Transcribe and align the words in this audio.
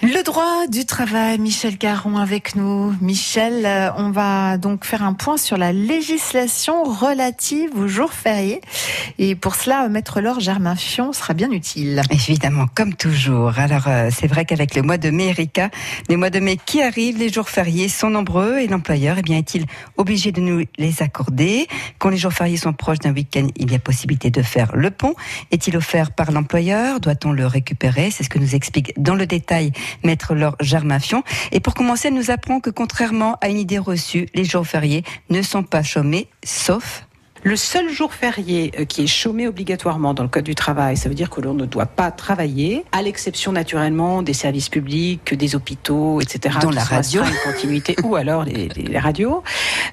Le 0.00 0.22
droit 0.22 0.68
du 0.68 0.84
travail, 0.84 1.40
Michel 1.40 1.76
Caron 1.76 2.18
avec 2.18 2.54
nous. 2.54 2.94
Michel, 3.00 3.66
euh, 3.66 3.90
on 3.96 4.12
va 4.12 4.56
donc 4.56 4.84
faire 4.84 5.02
un 5.02 5.12
point 5.12 5.36
sur 5.36 5.56
la 5.56 5.72
législation 5.72 6.84
relative 6.84 7.70
aux 7.76 7.88
jours 7.88 8.12
fériés. 8.12 8.60
Et 9.18 9.34
pour 9.34 9.56
cela, 9.56 9.88
Maître 9.88 10.20
Laure 10.20 10.38
Germain 10.38 10.76
Fion 10.76 11.12
sera 11.12 11.34
bien 11.34 11.50
utile. 11.50 12.00
Évidemment, 12.12 12.66
comme 12.76 12.94
toujours. 12.94 13.58
Alors, 13.58 13.88
euh, 13.88 14.10
c'est 14.16 14.28
vrai 14.28 14.44
qu'avec 14.44 14.76
le 14.76 14.82
mois 14.82 14.98
de 14.98 15.10
mai, 15.10 15.30
Erika, 15.30 15.68
les 16.08 16.16
mois 16.16 16.30
de 16.30 16.38
mai 16.38 16.58
qui 16.64 16.80
arrivent, 16.80 17.18
les 17.18 17.32
jours 17.32 17.48
fériés 17.48 17.88
sont 17.88 18.10
nombreux 18.10 18.58
et 18.58 18.68
l'employeur, 18.68 19.16
eh 19.18 19.22
bien, 19.22 19.38
est-il 19.38 19.66
obligé 19.96 20.30
de 20.30 20.40
nous 20.40 20.62
les 20.78 21.02
accorder? 21.02 21.66
Quand 21.98 22.10
les 22.10 22.18
jours 22.18 22.32
fériés 22.32 22.56
sont 22.56 22.72
proches 22.72 23.00
d'un 23.00 23.12
week-end, 23.12 23.48
il 23.56 23.72
y 23.72 23.74
a 23.74 23.80
possibilité 23.80 24.30
de 24.30 24.42
faire 24.42 24.76
le 24.76 24.92
pont. 24.92 25.16
Est-il 25.50 25.76
offert 25.76 26.12
par 26.12 26.30
l'employeur? 26.30 27.00
Doit-on 27.00 27.32
le 27.32 27.48
récupérer? 27.48 28.12
C'est 28.12 28.22
ce 28.22 28.28
que 28.28 28.38
nous 28.38 28.54
explique 28.54 28.92
dans 28.96 29.16
le 29.16 29.26
détail 29.26 29.72
Maître 30.04 30.34
Laure 30.34 30.56
Germain-Fion. 30.60 31.22
Et 31.52 31.60
pour 31.60 31.74
commencer, 31.74 32.08
elle 32.08 32.14
nous 32.14 32.30
apprend 32.30 32.60
que 32.60 32.70
contrairement 32.70 33.36
à 33.40 33.48
une 33.48 33.58
idée 33.58 33.78
reçue, 33.78 34.26
les 34.34 34.44
jours 34.44 34.66
fériés 34.66 35.04
ne 35.30 35.42
sont 35.42 35.62
pas 35.62 35.82
chômés, 35.82 36.28
sauf 36.44 37.04
le 37.44 37.56
seul 37.56 37.88
jour 37.90 38.12
férié 38.12 38.72
euh, 38.78 38.84
qui 38.84 39.04
est 39.04 39.06
chômé 39.06 39.46
obligatoirement 39.46 40.14
dans 40.14 40.22
le 40.22 40.28
Code 40.28 40.44
du 40.44 40.54
travail, 40.54 40.96
ça 40.96 41.08
veut 41.08 41.14
dire 41.14 41.30
que 41.30 41.40
l'on 41.40 41.54
ne 41.54 41.66
doit 41.66 41.86
pas 41.86 42.10
travailler, 42.10 42.84
à 42.92 43.02
l'exception 43.02 43.52
naturellement 43.52 44.22
des 44.22 44.32
services 44.32 44.68
publics, 44.68 45.34
des 45.34 45.54
hôpitaux, 45.54 46.20
etc. 46.20 46.56
Dans 46.60 46.70
la 46.70 46.84
radio. 46.84 47.22
Une 47.22 47.52
continuité, 47.52 47.96
ou 48.02 48.16
alors 48.16 48.44
les, 48.44 48.68
les 48.68 48.98
radios. 48.98 49.42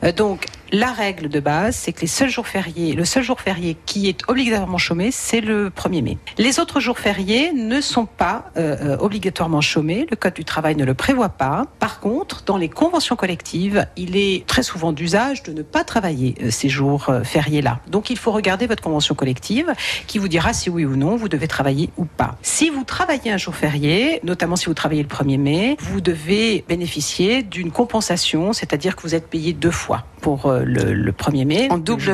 Euh, 0.04 0.12
donc, 0.12 0.48
la 0.72 0.92
règle 0.92 1.30
de 1.30 1.40
base, 1.40 1.76
c'est 1.76 1.94
que 1.94 2.02
les 2.02 2.08
seuls 2.08 2.30
jours 2.30 2.48
fériés, 2.48 2.94
le 2.94 3.06
seul 3.06 3.24
jour 3.24 3.40
férié 3.40 3.78
qui 3.86 4.10
est 4.10 4.22
obligatoirement 4.28 4.78
chômé, 4.78 5.12
c'est 5.12 5.42
le 5.42 5.70
1er 5.70 6.04
mai. 6.04 6.18
Les 6.38 6.60
autres 6.60 6.80
jours 6.80 7.00
fériés 7.00 7.52
ne 7.54 7.82
sont 7.82 8.06
pas 8.06 8.52
euh, 8.58 8.76
euh, 8.82 8.98
obligatoirement 9.00 9.62
chômés. 9.62 10.08
Le 10.10 10.16
Code 10.16 10.34
du 10.34 10.46
travail 10.46 10.76
ne 10.76 10.86
le 10.86 10.94
prévoit 10.94 11.30
pas. 11.30 11.68
Par 11.80 12.00
contre, 12.00 12.44
dans 12.46 12.58
les 12.58 12.70
conventions 12.70 13.16
collectives, 13.16 13.86
il 13.96 14.18
est 14.18 14.46
très 14.48 14.64
souvent 14.64 14.92
d'usage 14.92 15.44
de 15.44 15.54
ne 15.54 15.62
pas 15.62 15.84
travailler 15.84 16.36
euh, 16.42 16.52
ces 16.52 16.70
jours 16.70 17.12
fériés-là. 17.24 17.80
Donc, 17.88 18.10
il 18.10 18.18
faut 18.18 18.32
regarder 18.32 18.68
votre 18.68 18.82
convention 18.82 19.16
collective 19.16 19.74
qui 20.08 20.18
vous 20.18 20.28
dira 20.28 20.54
si 20.54 20.70
oui 20.70 20.86
ou 20.86 20.96
non 20.96 21.16
vous 21.16 21.30
devez 21.30 21.48
travailler 21.48 21.90
ou 21.98 22.06
pas. 22.06 22.38
Si 22.42 22.70
vous 22.70 22.84
travaillez 22.84 23.32
un 23.32 23.38
jour 23.38 23.56
férié, 23.56 24.20
notamment 24.24 24.56
si 24.56 24.66
vous 24.66 24.74
travaillez 24.74 25.04
le 25.04 25.10
1er 25.10 25.38
mai, 25.38 25.78
vous 25.80 26.02
devez 26.02 26.64
bénéficier 26.68 27.44
d'une 27.44 27.72
compensation, 27.72 28.54
c'est-à-dire 28.54 28.96
que 28.96 29.02
vous 29.04 29.16
êtes 29.16 29.28
payé 29.28 29.54
deux 29.54 29.72
fois 29.72 30.06
pour 30.22 30.55
le, 30.64 31.12
1er 31.12 31.46
mai. 31.46 31.68
En 31.72 31.78
double. 31.78 32.14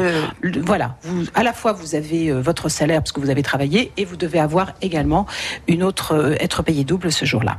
voilà. 0.61 0.97
Vous, 1.03 1.25
à 1.33 1.43
la 1.43 1.53
fois, 1.53 1.73
vous 1.73 1.95
avez 1.95 2.29
euh, 2.29 2.41
votre 2.41 2.69
salaire 2.69 3.01
parce 3.01 3.11
que 3.11 3.19
vous 3.19 3.29
avez 3.29 3.43
travaillé 3.43 3.91
et 3.97 4.05
vous 4.05 4.15
devez 4.15 4.39
avoir 4.39 4.73
également 4.81 5.25
une 5.67 5.83
autre, 5.83 6.13
euh, 6.13 6.35
être 6.39 6.63
payé 6.63 6.83
double 6.83 7.11
ce 7.11 7.25
jour-là. 7.25 7.57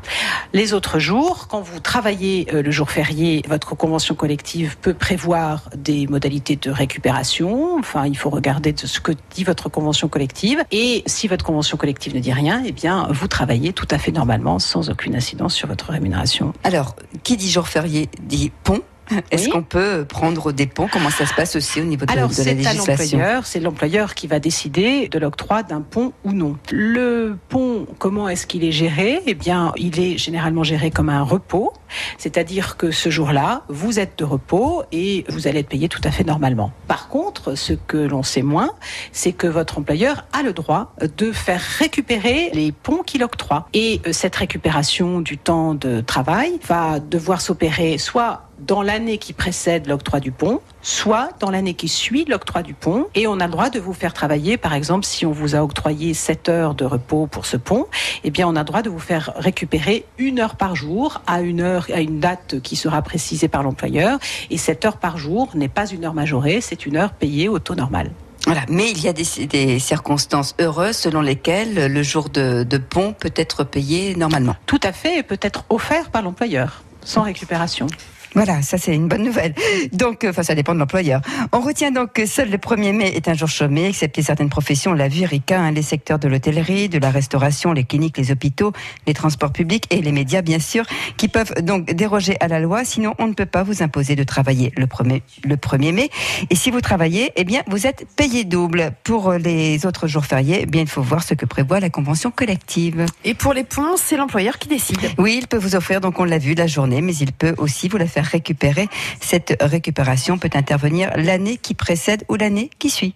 Les 0.53 0.73
autres 0.73 0.99
jours, 0.99 1.49
quand 1.49 1.61
vous 1.61 1.81
travaillez 1.81 2.47
euh, 2.53 2.63
le 2.63 2.71
jour 2.71 2.91
férié, 2.91 3.43
votre 3.49 3.75
convention 3.75 4.15
collective 4.15 4.77
peut 4.81 4.95
prévoir 4.95 5.71
des 5.77 6.07
modalités 6.07 6.57
de 6.57 6.71
récupération. 6.71 7.77
Enfin, 7.79 8.07
il 8.07 8.17
faut 8.17 8.31
regarder 8.31 8.75
ce 8.77 9.01
que 9.01 9.13
dit 9.35 9.45
votre 9.45 9.69
convention 9.69 10.09
collective. 10.09 10.63
Et 10.71 11.03
si 11.07 11.29
votre 11.29 11.45
convention 11.45 11.77
collective 11.77 12.15
ne 12.15 12.21
dit 12.21 12.33
rien, 12.33 12.63
eh 12.65 12.73
bien, 12.73 13.09
vous 13.11 13.29
travaillez 13.29 13.73
tout 13.73 13.89
à 13.91 13.99
fait 13.99 14.13
normalement 14.13 14.59
sans 14.59 14.91
aucune 14.91 15.15
incidence 15.15 15.55
sur 15.55 15.69
votre 15.69 15.91
rémunération. 15.91 16.53
Alors, 16.65 16.97
qui 17.23 17.37
dit 17.37 17.51
jour 17.51 17.69
férié 17.69 18.09
dit 18.23 18.51
pont 18.65 18.83
est-ce 19.31 19.49
qu'on 19.49 19.63
peut 19.63 20.05
prendre 20.09 20.53
des 20.53 20.67
ponts? 20.67 20.89
Comment 20.93 21.11
ça 21.11 21.27
se 21.27 21.35
passe 21.35 21.57
aussi 21.57 21.81
au 21.81 21.85
niveau 21.85 22.07
de, 22.07 22.13
Alors, 22.13 22.31
de 22.31 22.43
la 22.43 22.55
législation? 22.55 23.21
C'est 23.45 23.61
l'employeur 23.61 24.15
qui 24.15 24.27
va 24.27 24.39
décider 24.39 25.09
de 25.09 25.19
l'octroi 25.19 25.63
d'un 25.63 25.81
pont 25.81 26.13
ou 26.25 26.33
non. 26.33 26.57
Le 26.71 27.37
pont, 27.49 27.87
comment 27.99 28.29
est-ce 28.29 28.47
qu'il 28.47 28.65
est 28.65 28.73
géré? 28.73 29.21
Eh 29.27 29.35
bien, 29.35 29.73
il 29.77 30.01
est 30.01 30.19
généralement 30.19 30.65
géré 30.65 30.91
comme 30.91 31.09
un 31.09 31.23
repos, 31.23 31.73
c'est-à-dire 32.19 32.77
que 32.77 32.91
ce 32.91 33.11
jour-là, 33.11 33.63
vous 33.69 33.99
êtes 33.99 34.19
de 34.19 34.25
repos 34.25 34.83
et 34.93 35.25
vous 35.29 35.47
allez 35.47 35.61
être 35.61 35.69
payé 35.69 35.89
tout 35.89 36.01
à 36.05 36.11
fait 36.11 36.25
normalement. 36.25 36.73
Par 36.89 37.09
contre, 37.09 37.55
ce 37.55 37.73
que 37.73 37.97
l'on 37.97 38.23
sait 38.23 38.43
moins, 38.43 38.71
c'est 39.13 39.33
que 39.33 39.47
votre 39.47 39.79
employeur 39.79 40.25
a 40.33 40.43
le 40.43 40.53
droit 40.53 40.95
de 41.17 41.33
faire 41.33 41.61
récupérer 41.79 42.51
les 42.53 42.73
ponts 42.73 43.03
qu'il 43.05 43.25
octroie. 43.25 43.69
Et 43.73 44.01
euh, 44.07 44.13
cette 44.13 44.37
récupération 44.37 45.21
du 45.21 45.39
temps 45.39 45.75
de 45.75 46.01
travail 46.01 46.59
va 46.67 47.01
devoir 47.01 47.41
s'opérer 47.41 47.99
soit 47.99 48.49
dans 48.67 48.83
l'année 48.83 49.19
qui 49.19 49.33
précède 49.33 49.87
l'octroi 49.87 50.21
du 50.21 50.31
pont, 50.31 50.61
soit 50.83 51.31
dans 51.41 51.51
l'année 51.51 51.75
qui 51.75 51.89
suit 51.89 52.25
l'octroi 52.25 52.63
du 52.63 52.75
pont. 52.75 53.07
Et 53.15 53.27
on 53.27 53.41
a 53.41 53.47
le 53.47 53.53
droit 53.53 53.71
de 53.71 53.81
vous 53.81 53.93
faire 53.93 54.15
travailler, 54.15 54.57
par 54.57 54.75
exemple, 54.75 55.05
si 55.05 55.27
on 55.27 55.33
vous 55.33 55.55
a 55.55 55.63
octroyé 55.63 56.15
7 56.15 56.49
heures 56.49 56.75
de 56.75 56.85
repos 56.85 57.27
pour 57.27 57.47
ce 57.47 57.57
pont, 57.57 57.87
eh 58.25 58.31
bien, 58.31 58.47
on 58.49 58.57
a 58.57 58.61
le 58.61 58.65
droit 58.65 58.83
de 58.83 58.91
vous 58.91 58.99
faire 58.99 59.33
récupérer 59.37 60.05
une 60.19 60.39
heure 60.39 60.57
par 60.57 60.77
jour 60.77 61.23
à 61.27 61.41
une 61.41 61.61
heure, 61.61 61.87
à 61.93 62.01
une 62.01 62.21
date 62.21 62.61
qui 62.61 62.77
sera 62.77 63.03
précisée 63.03 63.49
par 63.49 63.63
l'employeur. 63.63 64.19
Et 64.51 64.59
cette 64.59 64.85
heure 64.85 64.97
par 64.97 65.19
jour 65.19 65.51
n'est 65.55 65.69
pas 65.69 65.87
une 65.87 66.05
heure 66.05 66.15
majorée, 66.15 66.61
c'est 66.61 66.87
une 66.87 66.97
heure 66.97 67.13
payée 67.13 67.49
au 67.49 67.59
taux 67.59 67.75
normal. 67.75 68.11
Voilà, 68.45 68.63
mais 68.69 68.91
il 68.91 69.01
y 69.01 69.09
a 69.09 69.13
des, 69.13 69.79
circonstances 69.79 70.57
heureuses 70.61 70.97
selon 70.97 71.21
lesquelles 71.21 71.87
le 71.87 72.03
jour 72.03 72.29
de, 72.29 72.65
de 72.65 72.77
pont 72.77 73.13
peut 73.13 73.33
être 73.37 73.63
payé 73.63 74.17
normalement. 74.17 74.57
Tout 74.67 74.81
à 74.83 74.93
fait, 74.93 75.19
et 75.19 75.23
peut 75.23 75.39
être 75.41 75.65
offert 75.71 76.11
par 76.11 76.23
l'employeur, 76.23 76.83
sans 77.05 77.23
récupération. 77.23 77.87
Voilà, 78.35 78.63
ça 78.63 78.79
c'est 78.79 78.95
une 78.95 79.09
bonne 79.09 79.25
nouvelle. 79.25 79.55
Donc, 79.93 80.25
euh, 80.25 80.31
enfin, 80.31 80.43
ça 80.43 80.55
dépend 80.55 80.75
de 80.75 80.79
l'employeur. 80.79 81.21
On 81.53 81.61
retient 81.61 81.91
donc 81.91 82.15
que 82.15 82.27
seul 82.27 82.51
le 82.51 82.57
1er 82.57 82.93
mai 82.93 83.13
est 83.15 83.29
un 83.29 83.35
jour 83.35 83.49
chômé, 83.49 83.89
excepté 83.89 84.23
certaines 84.23 84.49
professions, 84.49 84.95
la 84.95 85.09
vie 85.09 85.27
Rika, 85.27 85.61
hein, 85.61 85.71
les 85.71 85.83
secteurs 85.83 86.19
de 86.19 86.29
l'hôtellerie, 86.29 86.89
de 86.89 86.99
la 86.99 87.11
restauration, 87.11 87.73
les 87.73 87.85
cliniques, 87.85 88.17
les 88.17 88.31
hôpitaux, 88.31 88.73
les 89.07 89.15
transports 89.15 89.53
publics 89.53 89.85
et 89.91 90.01
les 90.01 90.13
médias, 90.13 90.43
bien 90.43 90.59
sûr, 90.59 90.85
qui 91.17 91.29
peuvent 91.29 91.53
donc 91.63 91.93
déroger 91.93 92.37
à 92.41 92.49
la 92.49 92.59
loi. 92.59 92.85
Sinon, 92.85 93.15
on 93.19 93.27
ne 93.27 93.35
peut 93.35 93.47
pas 93.47 93.63
vous 93.63 93.83
imposer 93.83 94.17
de 94.17 94.25
travailler 94.25 94.73
le 94.77 94.87
1er, 94.87 95.23
le 95.45 95.57
1er 95.57 95.93
mai. 95.93 96.11
Et 96.49 96.55
si 96.55 96.71
vous 96.71 96.81
travaillez, 96.81 97.33
eh 97.37 97.45
bien, 97.45 97.63
vous 97.69 97.87
êtes 97.87 98.07
payé 98.17 98.45
double. 98.45 98.93
Pour 99.05 99.33
les 99.33 99.85
autres 99.85 100.07
jours 100.07 100.25
fériés, 100.25 100.61
eh 100.63 100.67
bien, 100.67 100.83
il 100.83 100.89
faut 100.89 101.03
voir 101.03 101.23
ce 101.23 101.35
que 101.35 101.45
prévoit 101.45 101.81
la 101.81 101.91
convention 101.91 102.31
collective. 102.31 103.05
Et 103.25 103.35
pour 103.35 103.53
les 103.53 103.65
ponts, 103.65 103.97
c'est 103.97 104.17
l'employeur 104.17 104.59
qui 104.59 104.69
décide. 104.69 104.99
Oui, 105.19 105.39
il 105.41 105.49
peut 105.49 105.59
vous 105.59 105.77
offrir, 105.77 106.01
donc 106.01 106.19
on 106.19 106.25
l'a 106.25 106.39
vu, 106.39 106.55
la 106.55 106.67
journée, 106.67 107.01
mais 107.01 107.15
il 107.17 107.33
peut 107.33 107.55
aussi 107.59 107.89
vous 107.89 107.99
la 107.99 108.07
faire 108.07 108.22
récupérer. 108.23 108.89
Cette 109.21 109.57
récupération 109.61 110.39
peut 110.39 110.51
intervenir 110.55 111.11
l'année 111.17 111.57
qui 111.57 111.75
précède 111.75 112.25
ou 112.29 112.37
l'année 112.37 112.71
qui 112.79 112.91
suit. 112.91 113.15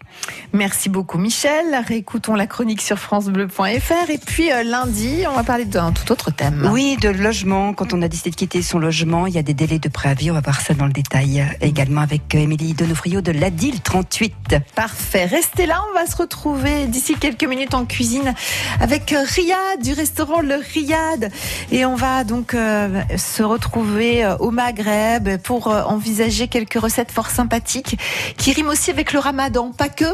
Merci 0.52 0.88
beaucoup 0.88 1.18
Michel. 1.18 1.82
Réécoutons 1.86 2.34
la 2.34 2.46
chronique 2.46 2.82
sur 2.82 2.98
francebleu.fr 2.98 4.10
et 4.10 4.18
puis 4.18 4.52
euh, 4.52 4.62
lundi, 4.62 5.24
on 5.28 5.34
va 5.34 5.44
parler 5.44 5.64
d'un 5.64 5.92
tout 5.92 6.10
autre 6.12 6.30
thème. 6.30 6.68
Oui, 6.72 6.96
de 7.00 7.08
logement. 7.08 7.72
Quand 7.72 7.92
on 7.92 8.02
a 8.02 8.08
décidé 8.08 8.30
de 8.30 8.36
quitter 8.36 8.62
son 8.62 8.78
logement, 8.78 9.26
il 9.26 9.34
y 9.34 9.38
a 9.38 9.42
des 9.42 9.54
délais 9.54 9.78
de 9.78 9.88
préavis. 9.88 10.30
On 10.30 10.34
va 10.34 10.40
voir 10.40 10.60
ça 10.60 10.74
dans 10.74 10.86
le 10.86 10.92
détail 10.92 11.46
également 11.60 12.00
avec 12.00 12.34
euh, 12.34 12.38
Émilie 12.38 12.74
Donofrio 12.74 13.20
de 13.20 13.32
l'ADIL 13.32 13.80
38. 13.80 14.56
Parfait. 14.74 15.26
Restez 15.26 15.66
là, 15.66 15.80
on 15.90 15.94
va 15.94 16.06
se 16.06 16.16
retrouver 16.16 16.86
d'ici 16.86 17.14
quelques 17.14 17.44
minutes 17.44 17.74
en 17.74 17.84
cuisine 17.84 18.34
avec 18.80 19.12
euh, 19.12 19.22
Riyad 19.24 19.82
du 19.82 19.92
restaurant 19.92 20.40
Le 20.40 20.56
Riyad 20.74 21.30
et 21.70 21.84
on 21.84 21.94
va 21.94 22.24
donc 22.24 22.52
se 22.52 23.42
retrouver 23.42 24.26
au 24.40 24.50
Maghreb 24.50 24.95
pour 25.42 25.68
euh, 25.68 25.82
envisager 25.82 26.48
quelques 26.48 26.78
recettes 26.78 27.10
fort 27.10 27.30
sympathiques 27.30 27.98
qui 28.36 28.52
riment 28.52 28.68
aussi 28.68 28.90
avec 28.90 29.12
le 29.12 29.18
ramadan. 29.18 29.72
Pas 29.72 29.88
que, 29.88 30.04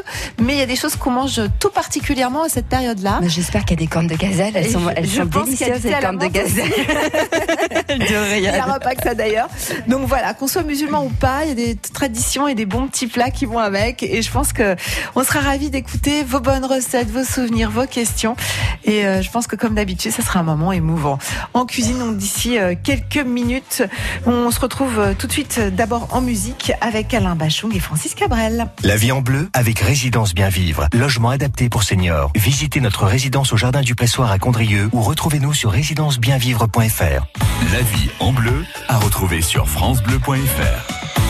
mais 0.41 0.54
il 0.54 0.59
y 0.59 0.62
a 0.62 0.66
des 0.66 0.76
choses 0.76 0.97
qu'on 0.97 1.10
mange 1.10 1.41
tout 1.59 1.70
particulièrement 1.70 2.44
à 2.44 2.48
cette 2.48 2.66
période-là. 2.66 3.20
J'espère 3.26 3.65
qu'il 3.65 3.78
y 3.78 3.82
a 3.82 3.87
des 3.87 3.91
cornes 3.91 4.06
de 4.06 4.16
gazelle. 4.16 4.53
Elles 4.54 4.70
sont, 4.70 4.88
elles 4.94 5.09
sont 5.09 5.25
délicieuses, 5.25 5.84
les 5.84 5.93
cornes 6.00 6.19
de 6.19 6.26
gazelle. 6.26 6.72
il 7.88 8.41
n'y 8.41 8.48
aura 8.48 8.81
pas 8.81 8.94
que 8.94 9.03
ça 9.03 9.15
d'ailleurs. 9.15 9.48
Donc 9.88 10.06
voilà, 10.06 10.34
qu'on 10.34 10.47
soit 10.47 10.62
musulman 10.62 11.04
ou 11.04 11.10
pas, 11.10 11.44
il 11.44 11.49
y 11.49 11.53
a 11.53 11.54
des 11.54 11.76
traditions 11.76 12.49
et 12.49 12.54
des 12.54 12.66
bons 12.66 12.87
petits 12.88 13.06
plats 13.06 13.31
qui 13.31 13.47
vont 13.47 13.59
avec. 13.59 14.03
Et 14.03 14.22
je 14.22 14.31
pense 14.31 14.53
que 14.53 14.76
on 15.14 15.25
sera 15.25 15.41
ravis 15.41 15.70
d'écouter 15.70 16.25
vos 16.25 16.41
bonnes 16.41 16.64
recettes, 16.64 17.10
vos 17.10 17.25
souvenirs, 17.25 17.70
vos 17.70 17.87
questions. 17.87 18.37
Et 18.85 19.06
euh, 19.06 19.23
je 19.23 19.31
pense 19.31 19.46
que 19.46 19.56
comme 19.56 19.75
d'habitude, 19.75 20.12
ça 20.12 20.23
sera 20.23 20.40
un 20.40 20.44
moment 20.44 20.73
émouvant. 20.73 21.19
En 21.55 21.67
cuisine, 21.67 21.99
donc 21.99 22.17
d'ici 22.17 22.58
euh, 22.58 22.75
quelques 22.82 23.25
minutes, 23.25 23.82
on 24.26 24.50
se 24.50 24.61
retrouve 24.72 25.14
tout 25.19 25.26
de 25.26 25.32
suite 25.32 25.60
d'abord 25.60 26.08
en 26.12 26.22
musique 26.22 26.72
avec 26.80 27.12
Alain 27.12 27.36
Bachung 27.36 27.76
et 27.76 27.78
Francis 27.78 28.14
Cabrel. 28.14 28.69
La 28.82 28.96
vie 28.96 29.12
en 29.12 29.20
bleu 29.20 29.50
avec 29.52 29.78
Résidence 29.80 30.34
Bien 30.34 30.48
Vivre, 30.48 30.88
logement 30.94 31.28
adapté 31.28 31.69
pour 31.69 31.82
seniors. 31.82 32.32
Visitez 32.34 32.80
notre 32.80 33.04
résidence 33.04 33.52
au 33.52 33.58
Jardin 33.58 33.82
du 33.82 33.94
Pressoir 33.94 34.30
à 34.30 34.38
Condrieu 34.38 34.88
ou 34.92 35.02
retrouvez-nous 35.02 35.52
sur 35.52 35.72
résidencebienvivre.fr. 35.72 37.26
La 37.70 37.82
vie 37.82 38.08
en 38.19 38.32
bleu 38.32 38.64
à 38.88 38.96
retrouver 38.96 39.42
sur 39.42 39.69
francebleu.fr. 39.69 41.21